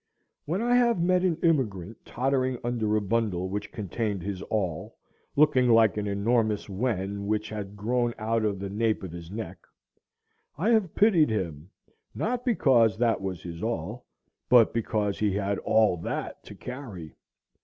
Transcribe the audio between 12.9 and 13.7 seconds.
that was his